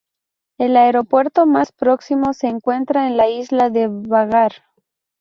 El 0.57 0.77
aeropuerto 0.77 1.45
más 1.45 1.71
próximo 1.71 2.33
se 2.33 2.47
encuentra 2.47 3.05
en 3.05 3.17
la 3.17 3.29
isla 3.29 3.69
de 3.69 3.85
Vágar. 3.87 4.53